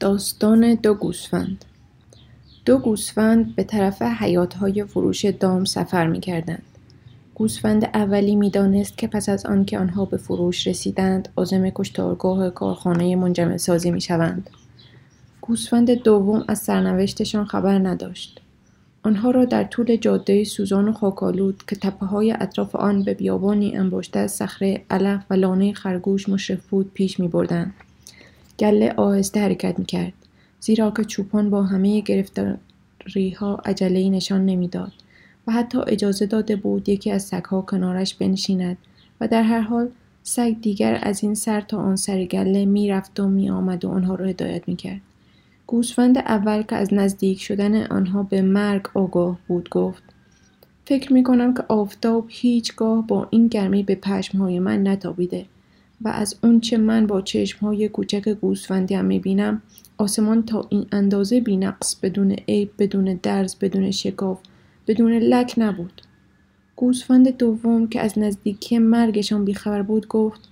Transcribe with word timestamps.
داستان 0.00 0.74
دو 0.74 0.94
گوسفند 0.94 1.64
دو 2.64 2.78
گوسفند 2.78 3.56
به 3.56 3.64
طرف 3.64 4.02
حیاتهای 4.02 4.84
فروش 4.84 5.24
دام 5.24 5.64
سفر 5.64 6.06
می 6.06 6.20
کردند. 6.20 6.62
گوسفند 7.34 7.84
اولی 7.94 8.36
می‌دانست 8.36 8.98
که 8.98 9.06
پس 9.06 9.28
از 9.28 9.46
آنکه 9.46 9.78
آنها 9.78 10.04
به 10.04 10.16
فروش 10.16 10.66
رسیدند 10.66 11.28
عازم 11.36 11.70
کشتارگاه 11.70 12.50
کارخانه 12.50 13.16
منجمع 13.16 13.56
سازی 13.56 13.90
می 13.90 14.00
شوند. 14.00 14.50
گوسفند 15.40 15.90
دوم 15.90 16.44
از 16.48 16.58
سرنوشتشان 16.58 17.44
خبر 17.44 17.78
نداشت. 17.78 18.40
آنها 19.02 19.30
را 19.30 19.44
در 19.44 19.64
طول 19.64 19.96
جاده 19.96 20.44
سوزان 20.44 20.88
و 20.88 20.92
خاکالود 20.92 21.62
که 21.68 21.76
تپه 21.76 22.06
های 22.06 22.32
اطراف 22.32 22.76
آن 22.76 23.02
به 23.02 23.14
بیابانی 23.14 23.76
انباشته 23.76 24.18
از 24.18 24.32
صخره 24.32 24.84
علف 24.90 25.20
و 25.30 25.34
لانه 25.34 25.72
خرگوش 25.72 26.28
مشرف 26.28 26.66
بود 26.66 26.90
پیش 26.94 27.20
می 27.20 27.28
بردند. 27.28 27.74
گله 28.58 28.92
آهسته 28.96 29.40
حرکت 29.40 29.78
می 29.78 29.84
کرد. 29.84 30.12
زیرا 30.60 30.90
که 30.90 31.04
چوپان 31.04 31.50
با 31.50 31.62
همه 31.62 32.00
گرفتاری 32.00 33.30
ها 33.30 33.54
عجله 33.64 34.10
نشان 34.10 34.46
نمی‌داد 34.46 34.92
و 35.46 35.52
حتی 35.52 35.78
اجازه 35.86 36.26
داده 36.26 36.56
بود 36.56 36.88
یکی 36.88 37.10
از 37.10 37.22
سگها 37.22 37.60
کنارش 37.60 38.14
بنشیند 38.14 38.78
و 39.20 39.28
در 39.28 39.42
هر 39.42 39.60
حال 39.60 39.88
سگ 40.22 40.56
دیگر 40.60 40.98
از 41.02 41.22
این 41.22 41.34
سر 41.34 41.60
تا 41.60 41.78
آن 41.78 41.96
سر 41.96 42.24
گله 42.24 42.64
می‌رفت 42.64 43.20
و 43.20 43.28
می 43.28 43.50
آمد 43.50 43.84
و 43.84 43.88
آنها 43.88 44.14
را 44.14 44.26
هدایت 44.26 44.68
می 44.68 44.76
کرد. 44.76 45.00
گوسفند 45.66 46.18
اول 46.18 46.62
که 46.62 46.76
از 46.76 46.94
نزدیک 46.94 47.42
شدن 47.42 47.86
آنها 47.86 48.22
به 48.22 48.42
مرگ 48.42 48.86
آگاه 48.94 49.38
بود 49.48 49.68
گفت 49.68 50.02
فکر 50.84 51.12
می 51.12 51.22
کنم 51.22 51.54
که 51.54 51.64
آفتاب 51.68 52.26
هیچگاه 52.28 53.06
با 53.06 53.26
این 53.30 53.48
گرمی 53.48 53.82
به 53.82 53.94
پشمهای 53.94 54.58
من 54.58 54.88
نتابیده 54.88 55.46
و 56.02 56.08
از 56.08 56.36
اونچه 56.42 56.76
من 56.76 57.06
با 57.06 57.20
چشمهای 57.20 57.88
کوچک 57.88 58.28
گوسفندیم 58.28 59.04
می 59.04 59.18
بینم 59.18 59.62
آسمان 59.98 60.42
تا 60.42 60.66
این 60.70 60.86
اندازه 60.92 61.40
بینقص 61.40 61.96
بدون 61.96 62.30
عیب 62.32 62.70
بدون 62.78 63.20
درز 63.22 63.56
بدون 63.56 63.90
شکاف 63.90 64.40
بدون 64.86 65.12
لک 65.12 65.54
نبود. 65.56 66.02
گوسفند 66.76 67.36
دوم 67.36 67.86
که 67.86 68.00
از 68.00 68.18
نزدیکی 68.18 68.78
مرگشان 68.78 69.44
بیخبر 69.44 69.82
بود 69.82 70.08
گفت 70.08 70.48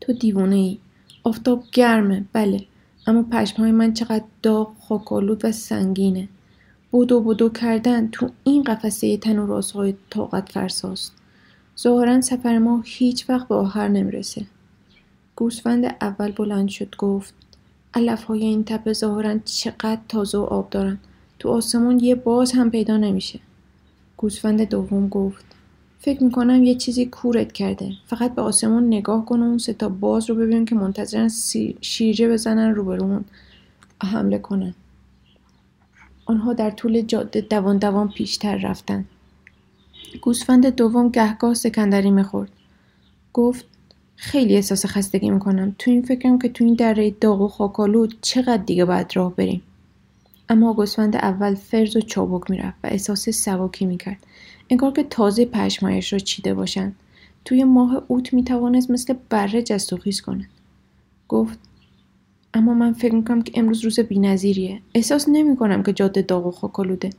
تو 0.00 0.12
دیوانه 0.12 0.56
ای 0.56 0.78
آفتاب 1.24 1.64
گرمه 1.72 2.24
بله 2.32 2.64
اما 3.06 3.22
پشمهای 3.22 3.72
من 3.72 3.92
چقدر 3.92 4.24
داغ 4.42 4.74
خاکالود 4.80 5.44
و 5.44 5.52
سنگینه. 5.52 6.28
بودو 6.90 7.20
بودو 7.20 7.48
کردن 7.48 8.08
تو 8.08 8.30
این 8.44 8.62
قفسه 8.62 9.16
تن 9.16 9.38
و 9.38 9.46
رازهای 9.46 9.94
طاقت 10.10 10.52
فرساست 10.52 11.12
ظاهرا 11.78 12.20
سفر 12.20 12.58
ما 12.58 12.82
هیچ 12.84 13.30
وقت 13.30 13.48
به 13.48 13.54
آخر 13.54 13.88
نمی‌رسه. 13.88 14.46
گوسفند 15.36 15.84
اول 16.00 16.32
بلند 16.32 16.68
شد 16.68 16.96
گفت 16.98 17.34
علف 17.94 18.24
های 18.24 18.44
این 18.44 18.64
تپه 18.64 18.92
ظاهرا 18.92 19.38
چقدر 19.44 20.00
تازه 20.08 20.38
و 20.38 20.42
آب 20.42 20.70
دارن. 20.70 20.98
تو 21.38 21.48
آسمون 21.48 22.00
یه 22.00 22.14
باز 22.14 22.52
هم 22.52 22.70
پیدا 22.70 22.96
نمیشه. 22.96 23.40
گوسفند 24.16 24.62
دوم 24.62 25.08
گفت 25.08 25.44
فکر 26.00 26.22
می‌کنم 26.22 26.64
یه 26.64 26.74
چیزی 26.74 27.06
کورت 27.06 27.52
کرده. 27.52 27.92
فقط 28.06 28.34
به 28.34 28.42
آسمون 28.42 28.86
نگاه 28.86 29.24
کن 29.24 29.40
و 29.40 29.42
اون 29.42 29.58
ستا 29.58 29.88
باز 29.88 30.30
رو 30.30 30.36
ببین 30.36 30.64
که 30.64 30.74
منتظرن 30.74 31.30
شیرجه 31.80 32.28
بزنن 32.28 32.74
روبرون 32.74 33.24
حمله 34.02 34.38
کنن. 34.38 34.74
آنها 36.26 36.52
در 36.52 36.70
طول 36.70 37.00
جاده 37.00 37.40
دوان 37.40 37.78
دوان 37.78 38.08
پیشتر 38.08 38.56
رفتن. 38.56 39.04
گوسفند 40.22 40.66
دوم 40.66 41.08
گهگاه 41.08 41.54
سکندری 41.54 42.10
می‌خورد. 42.10 42.50
گفت 43.32 43.64
خیلی 44.16 44.54
احساس 44.54 44.86
خستگی 44.86 45.30
می‌کنم. 45.30 45.76
تو 45.78 45.90
این 45.90 46.02
فکرم 46.02 46.38
که 46.38 46.48
تو 46.48 46.64
این 46.64 46.74
دره 46.74 47.10
داغ 47.10 47.40
و 47.40 47.48
خاکالود 47.48 48.18
چقدر 48.20 48.62
دیگه 48.62 48.84
باید 48.84 49.16
راه 49.16 49.36
بریم. 49.36 49.62
اما 50.48 50.74
گوسفند 50.74 51.16
اول 51.16 51.54
فرز 51.54 51.96
و 51.96 52.00
چابک 52.00 52.50
می‌رفت 52.50 52.76
و 52.84 52.86
احساس 52.86 53.28
سواکی 53.28 53.86
می‌کرد. 53.86 54.26
انگار 54.70 54.92
که 54.92 55.02
تازه 55.02 55.44
پشمایش 55.44 56.12
را 56.12 56.18
چیده 56.18 56.54
باشند 56.54 56.96
توی 57.44 57.64
ماه 57.64 58.02
اوت 58.08 58.34
می‌توانست 58.34 58.90
مثل 58.90 59.14
بره 59.30 59.62
جست 59.62 59.92
و 59.92 59.96
خیز 59.96 60.20
کند 60.20 60.48
گفت 61.28 61.58
اما 62.54 62.74
من 62.74 62.92
فکر 62.92 63.14
می‌کنم 63.14 63.42
که 63.42 63.52
امروز 63.54 63.84
روز 63.84 64.00
بینظیریه. 64.00 64.80
احساس 64.94 65.28
نمی‌کنم 65.28 65.82
که 65.82 65.92
جاده 65.92 66.22
داغ 66.22 66.46
و 66.46 66.50
خاکالوده 66.50 67.10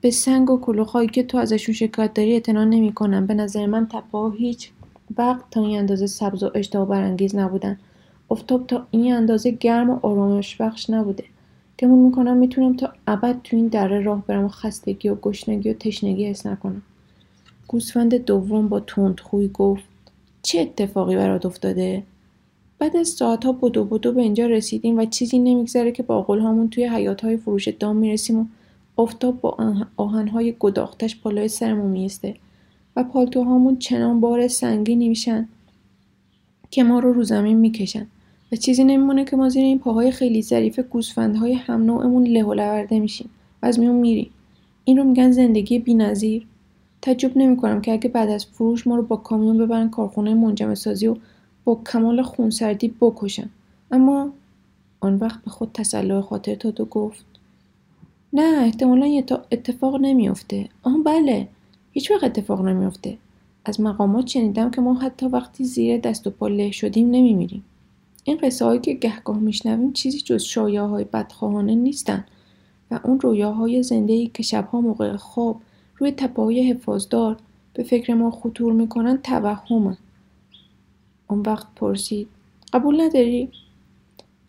به 0.00 0.10
سنگ 0.10 0.50
و 0.50 0.60
کلوخایی 0.60 1.08
که 1.08 1.22
تو 1.22 1.38
ازشون 1.38 1.74
شکایت 1.74 2.14
داری 2.14 2.32
اعتنا 2.32 2.64
نمی‌کنم 2.64 3.26
به 3.26 3.34
نظر 3.34 3.66
من 3.66 3.86
تپه 3.86 4.32
هیچ 4.38 4.70
وقت 5.18 5.44
تا 5.50 5.64
این 5.64 5.78
اندازه 5.78 6.06
سبز 6.06 6.42
و 6.42 6.50
اشتها 6.54 6.84
برانگیز 6.84 7.36
نبودن. 7.36 7.78
افتاب 8.30 8.66
تا 8.66 8.86
این 8.90 9.12
اندازه 9.12 9.50
گرم 9.50 9.90
و 9.90 9.98
آرامش 10.02 10.56
بخش 10.56 10.90
نبوده. 10.90 11.24
گمون 11.78 11.98
می‌کنم 11.98 12.36
می‌تونم 12.36 12.76
تا 12.76 12.92
ابد 13.06 13.36
تو 13.44 13.56
این 13.56 13.68
دره 13.68 14.00
راه 14.00 14.24
برم 14.26 14.44
و 14.44 14.48
خستگی 14.48 15.08
و 15.08 15.14
گشنگی 15.14 15.70
و 15.70 15.72
تشنگی 15.72 16.26
حس 16.26 16.46
نکنم. 16.46 16.82
گوسفند 17.68 18.14
دوم 18.14 18.68
با 18.68 18.80
تندخوی 18.80 19.48
گفت 19.48 19.84
چه 20.42 20.60
اتفاقی 20.60 21.16
برات 21.16 21.46
افتاده؟ 21.46 22.02
بعد 22.78 22.96
از 22.96 23.08
ساعتها 23.08 23.52
بدو 23.52 23.84
بدو 23.84 24.12
به 24.12 24.22
اینجا 24.22 24.46
رسیدیم 24.46 24.98
و 24.98 25.04
چیزی 25.04 25.38
نمیگذره 25.38 25.92
که 25.92 26.02
با 26.02 26.22
قولهامون 26.22 26.68
توی 26.70 26.84
حیاتهای 26.84 27.36
فروش 27.36 27.68
دام 27.68 27.96
می‌رسیم 27.96 28.38
و 28.40 28.44
آفتاب 28.98 29.40
با 29.40 29.56
آهنهای 29.96 30.54
گداختش 30.58 31.16
بالای 31.16 31.48
سرمون 31.48 31.90
میسته 31.90 32.34
و 32.96 33.04
پالتوهامون 33.04 33.76
چنان 33.76 34.20
بار 34.20 34.48
سنگینی 34.48 35.08
میشن 35.08 35.48
که 36.70 36.84
ما 36.84 36.98
رو 36.98 37.12
رو 37.12 37.24
زمین 37.24 37.56
می‌کشن 37.56 38.06
و 38.52 38.56
چیزی 38.56 38.84
نمیمونه 38.84 39.24
که 39.24 39.36
ما 39.36 39.48
زیر 39.48 39.62
این 39.62 39.78
پاهای 39.78 40.10
خیلی 40.10 40.42
ظریف 40.42 40.78
گوسفندهای 40.78 41.52
هم 41.52 41.82
نوعمون 41.82 42.26
له 42.26 42.44
و 42.44 42.86
میشیم 42.90 43.30
و 43.62 43.66
از 43.66 43.78
میون 43.78 43.96
میریم. 43.96 44.30
این 44.84 44.96
رو 44.96 45.04
میگن 45.04 45.30
زندگی 45.30 45.78
بینظیر. 45.78 46.46
تعجب 47.02 47.36
نمی‌کنم 47.36 47.80
که 47.80 47.92
اگه 47.92 48.08
بعد 48.08 48.28
از 48.28 48.46
فروش 48.46 48.86
ما 48.86 48.96
رو 48.96 49.02
با 49.02 49.16
کامیون 49.16 49.58
ببرن 49.58 49.90
کارخونه 49.90 50.34
منجمع 50.34 50.74
سازی 50.74 51.06
و 51.06 51.16
با 51.64 51.80
کمال 51.92 52.22
خونسردی 52.22 52.94
بکشن. 53.00 53.48
اما 53.90 54.32
آن 55.00 55.14
وقت 55.14 55.44
به 55.44 55.50
خود 55.50 55.70
تسلح 55.74 56.20
خاطر 56.20 56.54
داد 56.54 56.80
و 56.80 56.84
گفت 56.84 57.37
نه 58.32 58.62
احتمالا 58.64 59.06
یه 59.06 59.24
اتفاق 59.52 59.96
نمیافته. 59.96 60.68
آه 60.82 60.98
بله. 61.04 61.48
هیچ 61.92 62.10
وقت 62.10 62.24
اتفاق 62.24 62.60
نمیافته. 62.60 63.18
از 63.64 63.80
مقامات 63.80 64.26
شنیدم 64.26 64.70
که 64.70 64.80
ما 64.80 64.94
حتی 64.94 65.26
وقتی 65.26 65.64
زیر 65.64 65.98
دست 65.98 66.26
و 66.26 66.30
پا 66.30 66.48
له 66.48 66.70
شدیم 66.70 67.10
نمیمیریم. 67.10 67.64
این 68.24 68.36
قصه 68.36 68.64
هایی 68.64 68.80
که 68.80 68.94
گهگاه 68.94 69.38
میشنویم 69.38 69.92
چیزی 69.92 70.20
جز 70.20 70.42
شایه 70.42 70.82
های 70.82 71.04
بدخواهانه 71.04 71.74
نیستن 71.74 72.24
و 72.90 73.00
اون 73.04 73.20
رویاهای 73.20 73.82
زنده 73.82 74.12
ای 74.12 74.30
که 74.34 74.42
شبها 74.42 74.80
موقع 74.80 75.16
خواب 75.16 75.60
روی 75.96 76.10
تپه 76.10 76.42
های 76.42 76.70
حفاظدار 76.70 77.36
به 77.74 77.82
فکر 77.82 78.14
ما 78.14 78.30
خطور 78.30 78.72
می‌کنن 78.72 79.18
توهمه. 79.18 79.96
اون 81.30 81.40
وقت 81.40 81.66
پرسید 81.76 82.28
قبول 82.72 83.00
نداری؟ 83.00 83.50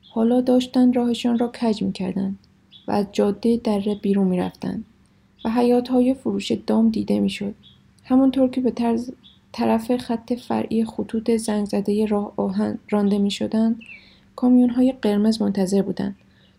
حالا 0.10 0.42
داشتن 0.42 0.94
راهشان 0.94 1.40
را 1.40 1.48
کج 1.48 1.84
می‌کردند 1.84 2.40
و 2.90 2.92
از 2.92 3.06
جاده 3.12 3.58
دره 3.58 3.96
بیرون 3.96 4.28
می‌رفتند 4.28 4.86
و 5.46 5.50
حیات 5.50 5.88
های 5.88 6.14
فروش 6.14 6.52
دام 6.52 6.90
دیده 6.90 7.20
می‌شد. 7.20 7.56
همونطور 8.04 8.50
که 8.50 8.62
به 8.62 8.72
طرز 8.72 9.12
طرف 9.52 9.98
خط 9.98 10.34
فرعی 10.34 10.86
خطوط 10.86 11.32
زنگ 11.32 11.66
زده 11.66 12.06
راه 12.06 12.34
آهن 12.36 12.78
رانده 12.90 13.18
می 13.18 13.32
شدند 13.32 13.80
کامیون 14.36 14.70
های 14.70 14.92
قرمز 15.02 15.42
منتظر 15.42 15.82
بودند. 15.82 16.16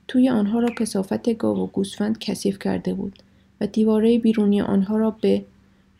توی 0.08 0.28
آنها 0.28 0.58
را 0.58 0.70
کسافت 0.70 1.30
گاو 1.30 1.58
و 1.58 1.66
گوسفند 1.66 2.19
کثیف 2.19 2.58
کرده 2.58 2.94
بود 2.94 3.19
و 3.60 3.66
دیواره 3.66 4.19
بیرونی 4.19 4.60
آنها 4.60 4.96
را 4.96 5.10
به 5.10 5.44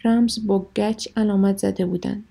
رمز 0.05 0.47
با 0.47 0.67
گچ 0.77 1.09
علامت 1.17 1.59
زده 1.59 1.87
بودند. 1.87 2.25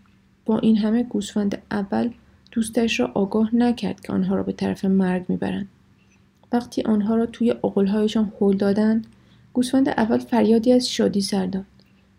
با 0.45 0.59
این 0.59 0.77
همه 0.77 1.03
گوسفند 1.03 1.61
اول 1.71 2.09
دوستش 2.51 2.99
را 2.99 3.11
آگاه 3.13 3.55
نکرد 3.55 4.01
که 4.01 4.13
آنها 4.13 4.35
را 4.35 4.43
به 4.43 4.51
طرف 4.51 4.85
مرگ 4.85 5.25
می‌برند. 5.27 5.67
وقتی 6.51 6.81
آنها 6.81 7.15
را 7.15 7.25
توی 7.25 7.51
اقلهایشان 7.51 8.31
هل 8.41 8.57
دادند 8.57 9.07
گوسفند 9.53 9.89
اول 9.89 10.17
فریادی 10.17 10.71
از 10.73 10.89
شادی 10.89 11.21
سر 11.21 11.45
داد. 11.45 11.65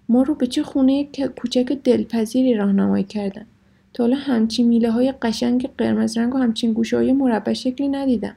ما 0.08 0.22
رو 0.22 0.34
به 0.34 0.46
چه 0.46 0.62
خونه 0.62 1.08
کوچک 1.36 1.78
دلپذیری 1.84 2.54
راهنمایی 2.54 3.04
کردن. 3.04 3.46
تا 3.94 4.04
حالا 4.04 4.16
همچین 4.16 4.68
میله 4.68 4.90
های 4.90 5.12
قشنگ 5.12 5.68
قرمز 5.78 6.18
رنگ 6.18 6.34
و 6.34 6.38
همچین 6.38 6.72
گوشه 6.72 6.96
های 6.96 7.12
مربع 7.12 7.52
شکلی 7.52 7.88
ندیدم. 7.88 8.34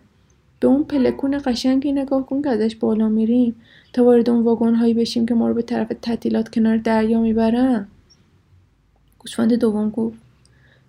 به 0.59 0.67
اون 0.67 0.83
پلکون 0.83 1.41
قشنگی 1.45 1.91
نگاه 1.91 2.25
کن 2.25 2.41
که 2.41 2.49
ازش 2.49 2.75
بالا 2.75 3.09
میریم. 3.09 3.55
تا 3.93 4.03
وارد 4.03 4.29
اون 4.29 4.43
واگن 4.43 4.75
هایی 4.75 4.93
بشیم 4.93 5.25
که 5.25 5.33
ما 5.33 5.47
رو 5.47 5.53
به 5.53 5.61
طرف 5.61 5.91
تعطیلات 6.01 6.49
کنار 6.49 6.77
دریا 6.77 7.21
می‌برن. 7.21 7.87
گوسفند 9.19 9.53
دوم 9.53 9.89
گفت 9.89 10.17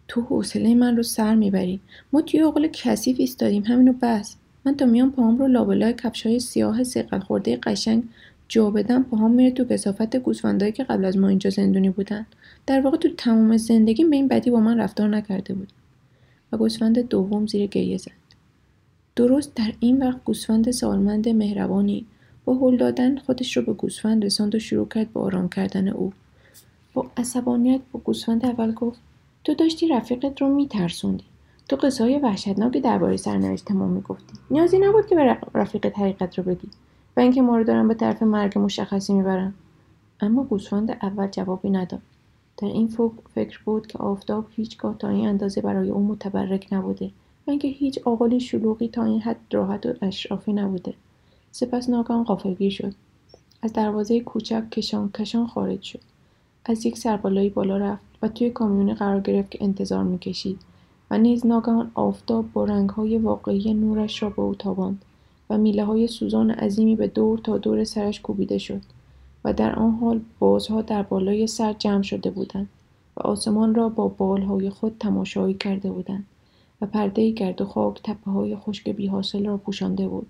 تو 0.09 0.21
حوصله 0.21 0.75
من 0.75 0.97
رو 0.97 1.03
سر 1.03 1.35
می‌بری. 1.35 1.81
ما 2.13 2.23
توی 2.23 2.41
اقل 2.41 2.69
کثیف 2.73 3.17
ایستادیم. 3.21 3.63
همینو 3.63 3.93
بس. 4.03 4.37
من 4.65 4.77
تا 4.77 4.87
میام 4.87 5.13
پاهم 5.13 5.37
رو 5.37 5.49
لابلای 5.49 5.93
کفش 5.93 6.27
های 6.27 6.41
سیاه 6.41 6.85
سیقل 6.85 7.19
خورده 7.19 7.57
قشنگ 7.57 8.03
جا 8.49 8.71
بدم 8.71 9.03
پاهام 9.03 9.31
میره 9.31 9.51
تو 9.51 9.65
کسافت 9.65 10.17
گوسفندایی 10.17 10.73
که 10.73 10.85
قبل 10.85 11.05
از 11.05 11.17
ما 11.17 11.29
اینجا 11.29 11.51
زندونی 11.51 11.91
بودن. 11.91 12.27
در 12.67 12.81
واقع 12.81 12.97
تو 12.97 13.09
تمام 13.17 13.57
زندگی 13.57 14.05
به 14.05 14.17
این 14.17 14.29
بدی 14.29 14.51
با 14.51 14.61
من 14.61 14.79
رفتار 14.79 15.09
نکرده 15.09 15.55
بود. 15.55 15.73
و 16.53 16.57
گوسفند 16.57 16.99
دوم 16.99 17.47
زیر 17.47 17.67
گریه 17.67 17.97
زد. 17.97 18.11
درست 19.17 19.55
در 19.55 19.73
این 19.81 20.03
وقت 20.03 20.25
گوسفند 20.25 20.71
سالمند 20.71 21.29
مهربانی 21.29 22.07
با 22.45 22.55
هل 22.55 22.77
دادن 22.77 23.17
خودش 23.17 23.57
رو 23.57 23.63
به 23.63 23.73
گوسفند 23.73 24.25
رساند 24.25 24.55
و 24.55 24.59
شروع 24.59 24.89
کرد 24.89 25.13
به 25.13 25.21
آرام 25.21 25.49
کردن 25.49 25.89
او. 25.89 26.13
با 26.95 27.11
عصبانیت 27.17 27.81
با 27.93 28.01
گوسفند 28.01 28.47
اول 28.47 28.73
گفت 28.73 29.01
تو 29.45 29.55
داشتی 29.55 29.89
رفیقت 29.89 30.41
رو 30.41 30.55
میترسوندی. 30.55 31.25
تو 31.69 31.77
قصه 31.77 32.05
های 32.05 32.19
وحشتناکی 32.19 32.81
درباره 32.81 33.17
سرنوشت 33.17 33.71
ما 33.71 33.87
می‌گفتی. 33.87 34.35
نیازی 34.51 34.79
نبود 34.79 35.07
که 35.07 35.15
به 35.15 35.39
رفیقت 35.55 35.99
حقیقت 35.99 36.39
رو 36.39 36.45
بگی 36.45 36.69
و 37.17 37.21
اینکه 37.21 37.43
ما 37.43 37.57
رو 37.57 37.65
دارن 37.65 37.89
به 37.89 37.95
طرف 37.95 38.23
مرگ 38.23 38.59
مشخصی 38.59 39.15
می‌برن. 39.15 39.55
اما 40.21 40.45
گوسفند 40.45 40.91
اول 41.03 41.27
جوابی 41.27 41.71
نداد. 41.71 42.03
در 42.57 42.69
این 42.69 42.89
فکر 43.35 43.61
بود 43.65 43.87
که 43.87 43.99
آفتاب 43.99 44.47
هیچگاه 44.51 44.99
تا 44.99 45.09
این 45.09 45.29
اندازه 45.29 45.61
برای 45.61 45.91
او 45.91 46.07
متبرک 46.07 46.69
نبوده 46.73 47.11
و 47.47 47.51
اینکه 47.51 47.69
هیچ 47.69 47.99
آقلی 48.05 48.41
شلوغی 48.41 48.89
تا 48.89 49.05
این 49.05 49.21
حد 49.21 49.37
راحت 49.53 49.87
و 49.87 49.93
اشرافی 50.03 50.53
نبوده. 50.53 50.95
سپس 51.53 51.89
ناگهان 51.89 52.25
غافلگیر 52.25 52.73
شد. 52.73 52.95
از 53.63 53.73
دروازه 53.73 54.21
کوچک 54.21 54.71
کشان 54.71 55.11
کشان 55.11 55.47
خارج 55.47 55.83
شد. 55.83 56.01
از 56.65 56.87
یک 56.87 56.99
سربالایی 56.99 57.51
بالا 57.51 57.77
رفت 57.77 58.03
و 58.23 58.29
توی 58.29 58.51
کامیونی 58.51 58.95
قرار 58.95 59.21
گرفت 59.21 59.51
که 59.51 59.59
انتظار 59.61 60.05
می‌کشید. 60.05 60.61
نیز 61.19 61.47
ناگهان 61.47 61.91
آفتاب 61.95 62.53
با 62.53 62.65
رنگهای 62.65 63.19
واقعی 63.19 63.75
نورش 63.75 64.23
را 64.23 64.31
به 64.31 64.43
او 64.43 64.55
تاباند 64.55 65.05
و 65.51 65.59
میله 65.59 65.85
های 65.85 66.07
سوزان 66.07 66.51
عظیمی 66.51 66.97
به 66.97 67.07
دور 67.07 67.39
تا 67.39 67.59
دور 67.59 67.85
سرش 67.85 68.21
کوبیده 68.21 68.59
شد 68.59 68.81
و 69.45 69.53
در 69.53 69.75
آن 69.75 69.91
حال 69.91 70.21
بازها 70.39 70.83
در 70.83 71.03
بالای 71.03 71.47
سر 71.47 71.73
جمع 71.73 72.03
شده 72.03 72.31
بودند 72.31 72.69
و 73.17 73.21
آسمان 73.21 73.75
را 73.75 73.89
با 73.89 74.09
بالهای 74.09 74.71
خود 74.71 74.97
تماشایی 75.01 75.55
کرده 75.55 75.91
بودند 75.91 76.27
و 76.81 76.87
پرده 76.87 77.31
گرد 77.31 77.61
و 77.61 77.65
خاک 77.65 78.01
تپه 78.05 78.31
های 78.31 78.57
خشک 78.57 78.89
بیحاصل 78.89 79.47
را 79.47 79.57
پوشانده 79.57 80.09
بود 80.09 80.27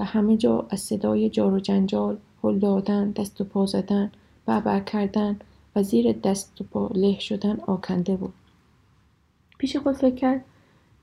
و 0.00 0.04
همه 0.04 0.36
جا 0.36 0.66
از 0.70 0.80
صدای 0.80 1.30
جار 1.30 1.52
و 1.54 1.60
جنجال 1.60 2.16
هل 2.44 2.58
دادن 2.58 3.10
دست 3.10 3.40
و 3.40 3.44
پا 3.44 3.66
زدن 3.66 4.10
بعبع 4.46 4.80
کردن 4.80 5.38
و 5.76 5.82
زیر 5.82 6.12
دست 6.12 6.60
و 6.60 6.64
پا 6.64 6.90
له 6.94 7.18
شدن 7.18 7.60
آکنده 7.66 8.16
بود. 8.16 8.32
پیش 9.58 9.76
خود 9.76 9.94
فکر 9.94 10.14
کرد. 10.14 10.44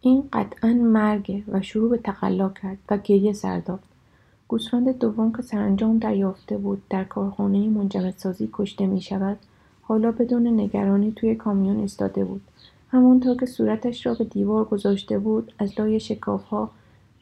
این 0.01 0.24
قطعا 0.33 0.74
مرگه 0.74 1.44
و 1.48 1.62
شروع 1.62 1.89
به 1.89 1.98
تقلا 1.98 2.50
کرد 2.50 2.77
و 2.89 2.98
گریه 2.98 3.33
سر 3.33 3.59
داد. 3.59 3.80
گوسفند 4.48 5.00
دوم 5.00 5.33
که 5.33 5.42
سرانجام 5.42 5.98
دریافته 5.98 6.57
بود 6.57 6.81
در 6.89 7.03
کارخانه 7.03 7.69
منجمدسازی 7.69 8.50
کشته 8.53 8.86
می 8.86 9.01
شود 9.01 9.38
حالا 9.81 10.12
بدون 10.12 10.48
نگرانی 10.59 11.12
توی 11.12 11.36
کامیون 11.36 11.80
ایستاده 11.80 12.25
بود. 12.25 12.42
همونطور 12.92 13.38
که 13.38 13.45
صورتش 13.45 14.06
را 14.06 14.13
به 14.13 14.24
دیوار 14.24 14.65
گذاشته 14.65 15.19
بود 15.19 15.53
از 15.59 15.80
لای 15.80 16.01
ها 16.50 16.71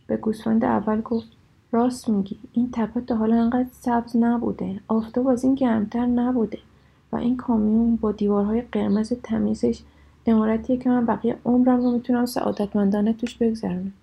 به 0.07 0.17
گوسفند 0.17 0.65
اول 0.65 1.01
گفت 1.01 1.27
راست 1.71 2.09
میگی 2.09 2.37
این 2.53 2.69
تپه 2.73 3.01
تا 3.01 3.15
حالا 3.15 3.35
انقدر 3.35 3.69
سبز 3.71 4.15
نبوده 4.15 4.79
آفتاب 4.87 5.27
از 5.27 5.43
این 5.43 5.55
گرمتر 5.55 6.05
نبوده 6.05 6.59
و 7.11 7.15
این 7.15 7.37
کامیون 7.37 7.95
با 7.95 8.11
دیوارهای 8.11 8.61
قرمز 8.61 9.13
تمیزش 9.23 9.81
امارتیه 10.29 10.77
که 10.77 10.89
من 10.89 11.05
بقیه 11.05 11.37
عمرم 11.45 11.81
رو 11.81 11.91
می‌تونم 11.91 12.25
سعادتمندانه 12.25 13.13
توش 13.13 13.35
بگذرونم. 13.35 13.93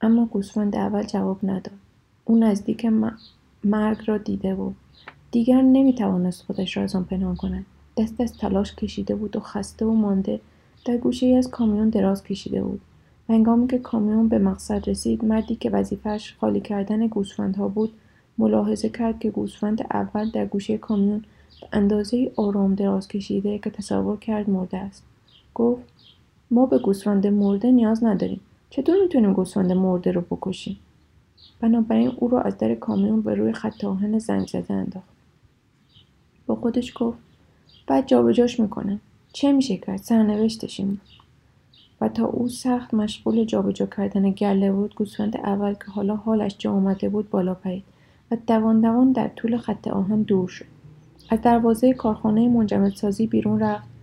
اما 0.00 0.26
گوسفند 0.26 0.76
اول 0.76 1.02
جواب 1.02 1.38
نداد. 1.42 1.70
او 2.24 2.38
نزدیک 2.38 2.86
مرگ 3.64 3.98
را 4.06 4.18
دیده 4.18 4.54
بود 4.54 4.76
دیگر 5.30 5.62
نمی‌توانست 5.62 6.42
خودش 6.42 6.76
را 6.76 6.82
از 6.82 6.96
آن 6.96 7.04
پنهان 7.04 7.36
کند. 7.36 7.66
دست 7.96 8.20
از 8.20 8.38
تلاش 8.38 8.74
کشیده 8.74 9.14
بود 9.14 9.36
و 9.36 9.40
خسته 9.40 9.86
و 9.86 9.94
مانده 9.94 10.40
در 10.84 10.96
گوشه 10.96 11.26
ای 11.26 11.36
از 11.36 11.50
کامیون 11.50 11.88
دراز 11.88 12.24
کشیده 12.24 12.62
بود. 12.62 12.80
هنگامی 13.28 13.66
که 13.66 13.78
کامیون 13.78 14.28
به 14.28 14.38
مقصد 14.38 14.88
رسید 14.88 15.24
مردی 15.24 15.56
که 15.56 15.70
وظیفهش 15.70 16.34
خالی 16.40 16.60
کردن 16.60 17.06
گوسفندها 17.06 17.68
بود 17.68 17.92
ملاحظه 18.38 18.88
کرد 18.88 19.18
که 19.18 19.30
گوسفند 19.30 19.86
اول 19.90 20.30
در 20.30 20.46
گوشه 20.46 20.78
کامیون 20.78 21.24
به 21.60 21.68
اندازه 21.72 22.32
آرام 22.36 22.74
دراز 22.74 23.08
کشیده 23.08 23.58
که 23.58 23.70
تصور 23.70 24.16
کرد 24.16 24.50
مرده 24.50 24.76
است. 24.76 25.02
گفت 25.54 25.82
ما 26.50 26.66
به 26.66 26.78
گوسفند 26.78 27.26
مرده 27.26 27.70
نیاز 27.70 28.04
نداریم. 28.04 28.40
چطور 28.70 29.02
می‌تونیم 29.02 29.32
گوسفند 29.32 29.72
مرده 29.72 30.12
رو 30.12 30.20
بکشیم؟ 30.20 30.78
بنابراین 31.60 32.12
او 32.16 32.28
را 32.28 32.40
از 32.40 32.58
در 32.58 32.74
کامیون 32.74 33.20
به 33.22 33.34
روی 33.34 33.52
خط 33.52 33.84
آهن 33.84 34.18
زنگ 34.18 34.46
زده 34.46 34.74
انداخت. 34.74 35.08
با 36.46 36.54
خودش 36.54 36.92
گفت 36.96 37.18
بعد 37.86 38.06
جابجاش 38.06 38.60
می‌کنم 38.60 39.00
چه 39.32 39.52
میشه 39.52 39.76
کرد؟ 39.76 39.96
سرنوشتش 39.96 40.80
این 40.80 41.00
و 42.00 42.08
تا 42.08 42.24
او 42.24 42.48
سخت 42.48 42.94
مشغول 42.94 43.44
جابجا 43.44 43.86
کردن 43.86 44.30
گله 44.30 44.72
بود 44.72 44.94
گوسفند 44.94 45.36
اول 45.36 45.74
که 45.74 45.84
حالا 45.90 46.16
حالش 46.16 46.56
جا 46.58 46.72
آمده 46.72 47.08
بود 47.08 47.30
بالا 47.30 47.54
پرید 47.54 47.84
و 48.30 48.36
دوان 48.46 48.80
دوان 48.80 49.12
در 49.12 49.28
طول 49.28 49.56
خط 49.56 49.88
آهن 49.88 50.22
دور 50.22 50.48
شد. 50.48 50.64
از 51.30 51.42
دروازه 51.42 51.92
کارخانه 51.92 52.48
منجمدسازی 52.48 53.26
بیرون 53.26 53.60
رفت 53.60 53.93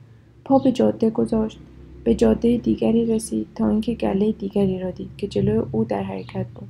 پا 0.45 0.59
به 0.59 0.71
جاده 0.71 1.09
گذاشت. 1.09 1.59
به 2.03 2.15
جاده 2.15 2.57
دیگری 2.57 3.05
رسید 3.05 3.47
تا 3.55 3.69
اینکه 3.69 3.93
گله 3.93 4.31
دیگری 4.31 4.79
را 4.79 4.91
دید 4.91 5.09
که 5.17 5.27
جلوی 5.27 5.61
او 5.71 5.83
در 5.83 6.03
حرکت 6.03 6.45
بود. 6.55 6.67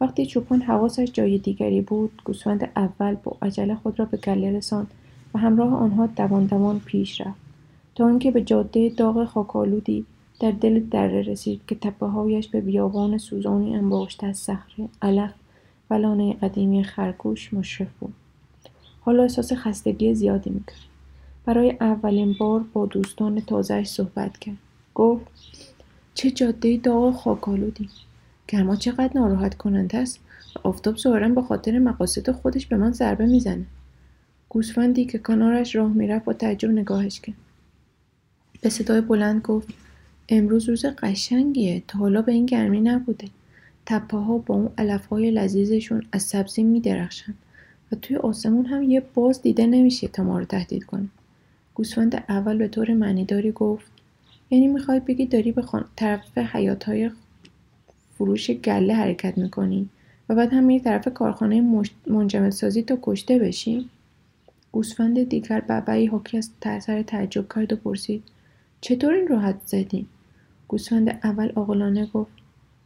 وقتی 0.00 0.26
چوپان 0.26 0.62
حواسش 0.62 1.12
جای 1.12 1.38
دیگری 1.38 1.80
بود 1.80 2.22
گوسفند 2.24 2.70
اول 2.76 3.16
با 3.24 3.36
عجله 3.42 3.74
خود 3.74 3.98
را 3.98 4.04
به 4.04 4.16
گله 4.16 4.52
رساند 4.52 4.90
و 5.34 5.38
همراه 5.38 5.74
آنها 5.74 6.06
دوان 6.06 6.44
دوان 6.44 6.80
پیش 6.80 7.20
رفت. 7.20 7.40
تا 7.94 8.08
اینکه 8.08 8.30
به 8.30 8.42
جاده 8.42 8.88
داغ 8.88 9.24
خاکالودی 9.24 10.04
در 10.40 10.50
دل 10.50 10.80
دره 10.80 11.22
رسید 11.22 11.60
که 11.66 11.92
هایش 12.00 12.48
به 12.48 12.60
بیابان 12.60 13.18
سوزانی 13.18 13.76
انباشته 13.76 14.26
از 14.26 14.36
صخره 14.36 14.88
علف 15.02 15.30
و 15.90 15.94
لانه 15.94 16.32
قدیمی 16.32 16.84
خرگوش 16.84 17.54
مشرف 17.54 17.88
بود. 18.00 18.14
حالا 19.00 19.22
احساس 19.22 19.52
خستگی 19.52 20.14
زیادی 20.14 20.50
می‌کرد. 20.50 20.88
برای 21.48 21.76
اولین 21.80 22.36
بار 22.38 22.64
با 22.72 22.86
دوستان 22.86 23.40
تازهش 23.40 23.88
صحبت 23.88 24.38
کرد. 24.38 24.56
گفت 24.94 25.26
چه 26.14 26.30
جاده 26.30 26.76
داغ 26.76 27.14
خاکالودی 27.14 27.88
گرما 28.48 28.76
چقدر 28.76 29.10
ناراحت 29.14 29.54
کننده 29.54 29.98
است 29.98 30.20
و 30.56 30.68
آفتاب 30.68 30.96
ظاهرا 30.96 31.28
به 31.28 31.42
خاطر 31.42 31.78
مقاصد 31.78 32.30
خودش 32.30 32.66
به 32.66 32.76
من 32.76 32.92
ضربه 32.92 33.26
می‌زنه. 33.26 33.64
گوسفندی 34.48 35.04
که 35.04 35.18
کنارش 35.18 35.76
راه 35.76 35.92
می‌رفت 35.92 36.24
با 36.24 36.32
تعجب 36.32 36.70
نگاهش 36.70 37.20
کرد. 37.20 37.36
به 38.60 38.68
صدای 38.68 39.00
بلند 39.00 39.42
گفت 39.42 39.68
امروز 40.28 40.68
روز 40.68 40.86
قشنگیه 40.86 41.82
تا 41.88 41.98
حالا 41.98 42.22
به 42.22 42.32
این 42.32 42.46
گرمی 42.46 42.80
نبوده. 42.80 43.28
تپه 43.86 44.16
ها 44.16 44.38
با 44.38 44.54
اون 44.54 44.70
علف 44.78 45.06
های 45.06 45.30
لذیذشون 45.30 46.02
از 46.12 46.22
سبزی 46.22 46.62
می 46.62 46.80
درخشن 46.80 47.34
و 47.92 47.96
توی 47.96 48.16
آسمون 48.16 48.66
هم 48.66 48.82
یه 48.82 49.02
باز 49.14 49.42
دیده 49.42 49.66
نمیشه 49.66 50.08
تا 50.08 50.22
ما 50.22 50.38
رو 50.38 50.44
تهدید 50.44 50.84
کنه. 50.84 51.08
گوسفند 51.78 52.24
اول 52.28 52.58
به 52.58 52.68
طور 52.68 52.94
معنیداری 52.94 53.52
گفت 53.52 53.90
یعنی 54.50 54.68
می‌خوای 54.68 55.00
بگی 55.00 55.26
داری 55.26 55.52
به 55.52 55.64
طرف 55.96 56.38
حیات 56.38 56.84
های 56.84 57.10
فروش 58.14 58.50
گله 58.50 58.94
حرکت 58.94 59.38
می‌کنی 59.38 59.88
و 60.28 60.34
بعد 60.34 60.52
هم 60.52 60.64
میری 60.64 60.84
طرف 60.84 61.08
کارخانه 61.14 61.84
منجمد 62.06 62.50
سازی 62.50 62.82
تا 62.82 62.98
کشته 63.02 63.38
بشی؟ 63.38 63.90
گوسفند 64.72 65.28
دیگر 65.28 65.60
ببعی 65.60 66.06
حاکی 66.06 66.38
از 66.38 66.50
سر 66.62 67.02
تعجب 67.02 67.46
کرد 67.54 67.72
و 67.72 67.76
پرسید 67.76 68.22
چطور 68.80 69.14
این 69.14 69.28
راحت 69.28 69.56
زدی؟ 69.66 70.06
گوسفند 70.68 71.18
اول 71.24 71.52
آقلانه 71.54 72.06
گفت 72.06 72.32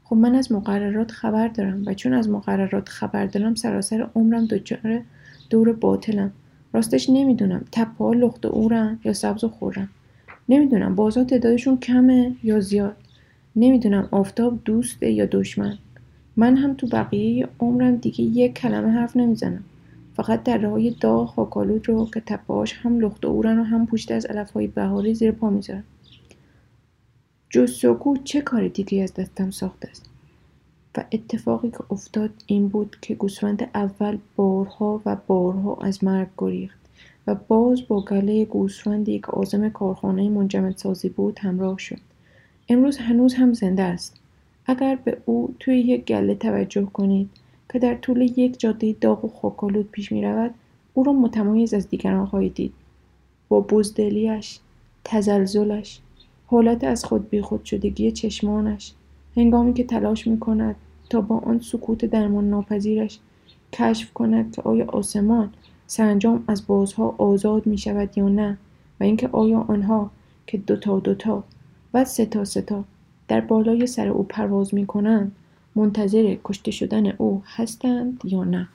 خب 0.04 0.16
من 0.16 0.34
از 0.34 0.52
مقررات 0.52 1.10
خبر 1.10 1.48
دارم 1.48 1.82
و 1.86 1.94
چون 1.94 2.12
از 2.12 2.28
مقررات 2.28 2.88
خبر 2.88 3.26
دارم 3.26 3.54
سراسر 3.54 4.08
عمرم 4.14 4.46
دچار 4.46 5.02
دور 5.50 5.72
باطلم. 5.72 6.32
راستش 6.72 7.10
نمی‌دونم. 7.10 7.64
تپه 7.72 8.04
ها 8.04 8.12
لخت 8.12 8.46
اورن 8.46 8.98
یا 9.04 9.12
سبز 9.12 9.44
و 9.44 9.48
خورن. 9.48 9.88
نمی‌دونم. 10.48 10.94
بازا 10.94 11.24
تعدادشون 11.24 11.78
کمه 11.78 12.34
یا 12.42 12.60
زیاد. 12.60 12.96
نمی‌دونم 13.56 14.08
آفتاب 14.10 14.58
دوسته 14.64 15.10
یا 15.10 15.26
دشمن. 15.26 15.78
من 16.36 16.56
هم 16.56 16.74
تو 16.74 16.86
بقیه 16.86 17.48
عمرم 17.60 17.96
دیگه 17.96 18.22
یک 18.22 18.54
کلمه 18.54 18.88
حرف 18.90 19.16
نمی‌زنم. 19.16 19.64
فقط 20.14 20.42
در 20.42 20.66
های 20.66 20.96
داغ 21.00 21.28
خاکالود 21.28 21.88
رو 21.88 22.08
که 22.14 22.20
تپهاش 22.20 22.72
هم 22.72 23.00
لخت 23.00 23.24
اورن 23.24 23.58
و 23.58 23.62
هم 23.62 23.86
پوشته 23.86 24.14
از 24.14 24.26
علفهای 24.26 24.66
بهاری 24.66 25.14
زیر 25.14 25.32
پا 25.32 25.50
می‌ذارم. 25.50 25.84
جوسوکو 27.50 28.16
چه 28.24 28.40
کار 28.40 28.68
دیگه 28.68 29.02
از 29.02 29.14
دستم 29.14 29.50
ساخته 29.50 29.88
است؟ 29.88 30.11
و 30.96 31.04
اتفاقی 31.12 31.70
که 31.70 31.84
افتاد 31.90 32.30
این 32.46 32.68
بود 32.68 32.96
که 33.00 33.14
گوسفند 33.14 33.70
اول 33.74 34.18
بارها 34.36 35.00
و 35.06 35.16
بارها 35.26 35.78
از 35.80 36.04
مرگ 36.04 36.28
گریخت 36.38 36.78
و 37.26 37.34
باز 37.34 37.88
با 37.88 38.04
گله 38.04 38.44
گوسفندی 38.44 39.18
که 39.18 39.26
عازم 39.26 39.68
کارخانه 39.68 40.28
منجمد 40.28 40.76
سازی 40.76 41.08
بود 41.08 41.38
همراه 41.38 41.78
شد. 41.78 41.98
امروز 42.68 42.96
هنوز 42.96 43.34
هم 43.34 43.52
زنده 43.52 43.82
است. 43.82 44.16
اگر 44.66 44.98
به 45.04 45.18
او 45.24 45.54
توی 45.60 45.80
یک 45.80 46.04
گله 46.04 46.34
توجه 46.34 46.84
کنید 46.84 47.30
که 47.72 47.78
در 47.78 47.94
طول 47.94 48.20
یک 48.20 48.60
جاده 48.60 48.96
داغ 49.00 49.24
و 49.24 49.28
خاکالود 49.28 49.90
پیش 49.90 50.12
می 50.12 50.22
رود 50.22 50.54
او 50.94 51.04
را 51.04 51.12
متمایز 51.12 51.74
از 51.74 51.88
دیگران 51.88 52.26
خواهید 52.26 52.54
دید. 52.54 52.72
با 53.48 53.60
بزدلیش 53.60 54.58
تزلزلش 55.04 56.00
حالت 56.46 56.84
از 56.84 57.04
خود 57.04 57.30
بیخود 57.30 57.64
شدگی 57.64 58.12
چشمانش 58.12 58.92
هنگامی 59.36 59.74
که 59.74 59.84
تلاش 59.84 60.26
می 60.26 60.40
کند 60.40 60.76
تا 61.10 61.20
با 61.20 61.38
آن 61.38 61.60
سکوت 61.60 62.04
درمان 62.04 62.50
ناپذیرش 62.50 63.18
کشف 63.72 64.12
کند 64.12 64.54
که 64.54 64.62
آیا 64.62 64.86
آسمان 64.86 65.52
سرانجام 65.86 66.44
از 66.48 66.66
بازها 66.66 67.14
آزاد 67.18 67.66
می 67.66 67.78
شود 67.78 68.18
یا 68.18 68.28
نه 68.28 68.58
و 69.00 69.04
اینکه 69.04 69.28
آیا 69.28 69.64
آنها 69.68 70.10
که 70.46 70.58
دوتا 70.58 71.00
دوتا 71.00 71.44
و 71.94 72.04
سه 72.04 72.26
تا 72.26 72.44
سه 72.44 72.62
تا 72.62 72.84
در 73.28 73.40
بالای 73.40 73.86
سر 73.86 74.08
او 74.08 74.22
پرواز 74.22 74.74
می 74.74 74.86
کنند 74.86 75.32
منتظر 75.74 76.36
کشته 76.44 76.70
شدن 76.70 77.06
او 77.06 77.42
هستند 77.46 78.20
یا 78.24 78.44
نه؟ 78.44 78.68